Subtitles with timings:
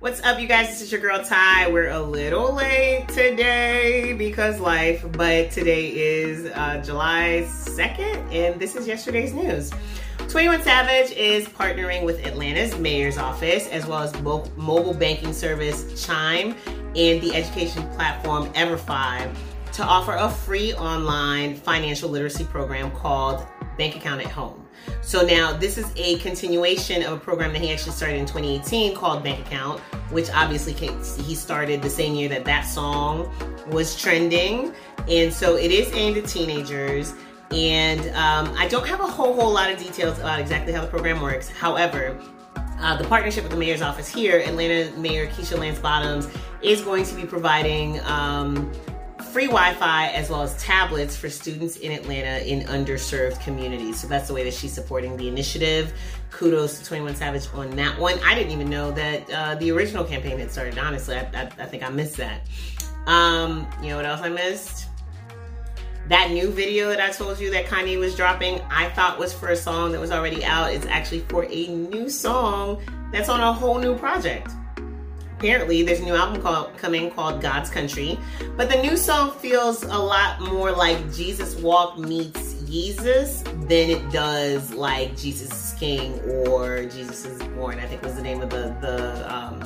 [0.00, 0.68] What's up, you guys?
[0.68, 1.72] This is your girl Tai.
[1.72, 8.76] We're a little late today because life, but today is uh, July 2nd, and this
[8.76, 9.72] is yesterday's news.
[10.28, 16.06] 21 Savage is partnering with Atlanta's mayor's office as well as mo- mobile banking service
[16.06, 16.54] Chime
[16.94, 19.28] and the education platform EverFi
[19.72, 23.44] to offer a free online financial literacy program called
[23.78, 24.66] Bank Account at Home.
[25.00, 28.94] So now this is a continuation of a program that he actually started in 2018
[28.94, 29.80] called Bank Account,
[30.10, 33.32] which obviously he started the same year that that song
[33.70, 34.74] was trending.
[35.08, 37.14] And so it is aimed at teenagers.
[37.50, 40.88] And um, I don't have a whole whole lot of details about exactly how the
[40.88, 41.48] program works.
[41.48, 42.20] However,
[42.80, 46.28] uh, the partnership with the mayor's office here, Atlanta Mayor Keisha Lance Bottoms,
[46.62, 48.70] is going to be providing um,
[49.28, 54.00] free Wi-Fi as well as tablets for students in Atlanta in underserved communities.
[54.00, 55.92] So that's the way that she's supporting the initiative.
[56.30, 58.18] Kudos to 21 Savage on that one.
[58.24, 60.78] I didn't even know that uh, the original campaign had started.
[60.78, 62.42] Honestly, I, I, I think I missed that.
[63.06, 64.86] Um, you know what else I missed?
[66.08, 69.48] That new video that I told you that Kanye was dropping, I thought was for
[69.48, 70.72] a song that was already out.
[70.72, 72.82] It's actually for a new song
[73.12, 74.50] that's on a whole new project
[75.38, 78.18] apparently there's a new album called coming called God's Country.
[78.56, 84.10] But the new song feels a lot more like Jesus Walk meets Jesus than it
[84.10, 88.50] does like Jesus is King or Jesus is Born, I think was the name of
[88.50, 89.60] the the um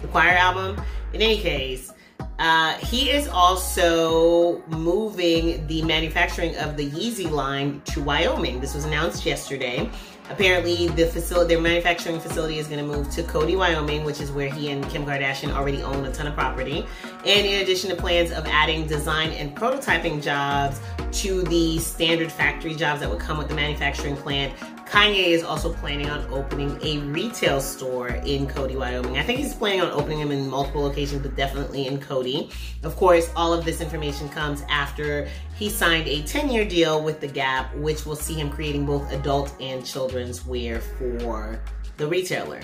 [0.00, 0.82] the choir album.
[1.12, 1.92] In any case,
[2.38, 8.60] uh, he is also moving the manufacturing of the Yeezy line to Wyoming.
[8.60, 9.90] This was announced yesterday.
[10.32, 14.32] Apparently, the facility, their manufacturing facility, is going to move to Cody, Wyoming, which is
[14.32, 16.86] where he and Kim Kardashian already own a ton of property.
[17.26, 20.80] And in addition to plans of adding design and prototyping jobs
[21.20, 24.54] to the standard factory jobs that would come with the manufacturing plant,
[24.92, 29.16] Kanye is also planning on opening a retail store in Cody, Wyoming.
[29.16, 32.50] I think he's planning on opening them in multiple locations, but definitely in Cody.
[32.82, 37.20] Of course, all of this information comes after he signed a 10 year deal with
[37.22, 41.58] The Gap, which will see him creating both adult and children's wear for
[41.96, 42.60] the retailer.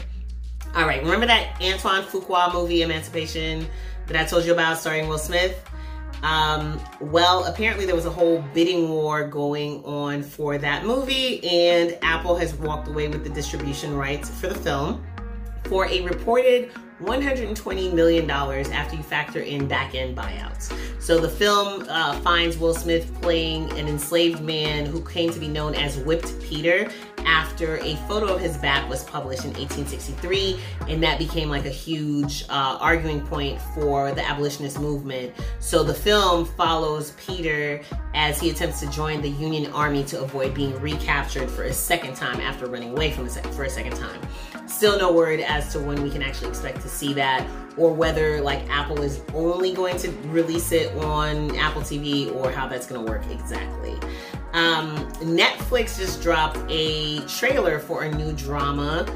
[0.76, 3.66] All right, remember that Antoine Fuqua movie, Emancipation,
[4.06, 5.66] that I told you about starring Will Smith?
[6.22, 11.96] Um, well, apparently there was a whole bidding war going on for that movie, and
[12.02, 15.04] Apple has walked away with the distribution rights for the film
[15.64, 16.70] for a reported
[17.02, 20.74] $120 million after you factor in back end buyouts.
[21.00, 25.48] So the film uh, finds Will Smith playing an enslaved man who came to be
[25.48, 26.90] known as Whipped Peter
[27.26, 31.70] after a photo of his back was published in 1863, and that became like a
[31.70, 35.32] huge uh, arguing point for the abolitionist movement.
[35.58, 37.80] So the film follows Peter
[38.14, 42.14] as he attempts to join the Union Army to avoid being recaptured for a second
[42.14, 44.20] time after running away from a se- for a second time.
[44.66, 47.46] Still no word as to when we can actually expect to see that
[47.78, 52.66] or whether like Apple is only going to release it on Apple TV or how
[52.66, 53.96] that's going to work exactly.
[54.52, 59.06] Um, Netflix just dropped a trailer for a new drama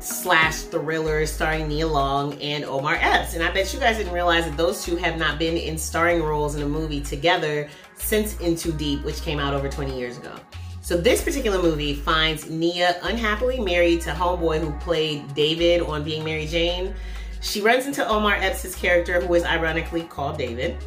[0.00, 3.34] slash thriller starring Nia Long and Omar Epps.
[3.34, 6.22] And I bet you guys didn't realize that those two have not been in starring
[6.22, 10.16] roles in a movie together since In Too Deep, which came out over 20 years
[10.18, 10.34] ago.
[10.80, 16.24] So this particular movie finds Nia unhappily married to homeboy who played David on Being
[16.24, 16.94] Mary Jane.
[17.40, 20.78] She runs into Omar Epps' character, who is ironically called David.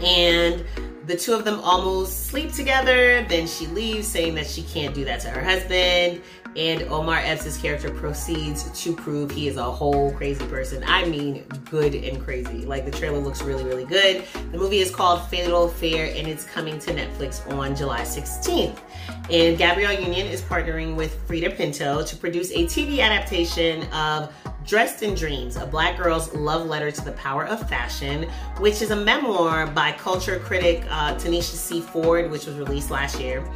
[0.00, 0.64] And
[1.06, 3.24] the two of them almost sleep together.
[3.28, 6.22] Then she leaves, saying that she can't do that to her husband.
[6.56, 10.84] And Omar Epps' character proceeds to prove he is a whole crazy person.
[10.86, 12.64] I mean, good and crazy.
[12.64, 14.24] Like the trailer looks really, really good.
[14.52, 18.78] The movie is called Fatal Affair and it's coming to Netflix on July 16th.
[19.30, 24.32] And Gabrielle Union is partnering with Freida Pinto to produce a TV adaptation of
[24.66, 28.92] Dressed in Dreams, a black girl's love letter to the power of fashion, which is
[28.92, 31.82] a memoir by culture critic uh, Tanisha C.
[31.82, 33.46] Ford, which was released last year.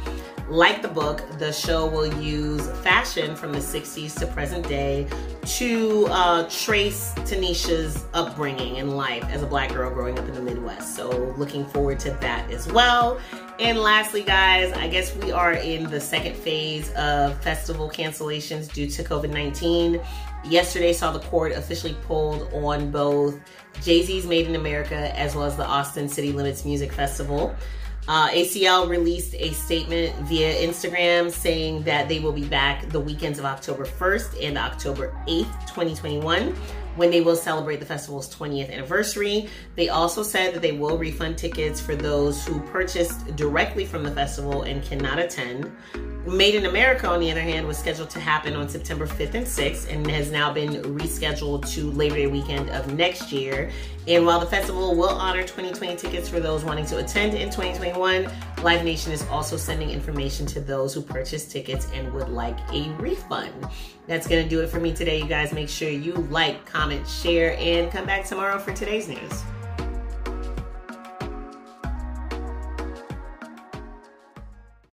[0.49, 5.07] Like the book, the show will use fashion from the 60s to present day
[5.45, 10.41] to uh, trace Tanisha's upbringing and life as a black girl growing up in the
[10.41, 10.95] Midwest.
[10.95, 13.19] So, looking forward to that as well.
[13.59, 18.87] And lastly, guys, I guess we are in the second phase of festival cancellations due
[18.87, 20.01] to COVID 19.
[20.45, 23.39] Yesterday saw the court officially pulled on both
[23.83, 27.55] Jay Z's Made in America as well as the Austin City Limits Music Festival.
[28.09, 33.37] Uh, ACL released a statement via Instagram saying that they will be back the weekends
[33.37, 36.55] of October 1st and October 8th, 2021,
[36.99, 39.47] when they will celebrate the festival's 20th anniversary.
[39.75, 44.11] They also said that they will refund tickets for those who purchased directly from the
[44.11, 45.71] festival and cannot attend.
[46.27, 49.45] Made in America, on the other hand, was scheduled to happen on September 5th and
[49.45, 53.71] 6th and has now been rescheduled to Labor Day weekend of next year.
[54.05, 58.29] And while the festival will honor 2020 tickets for those wanting to attend in 2021,
[58.63, 62.89] Live Nation is also sending information to those who purchased tickets and would like a
[62.99, 63.53] refund.
[64.07, 65.53] That's going to do it for me today, you guys.
[65.53, 69.43] Make sure you like, comment, share, and come back tomorrow for today's news.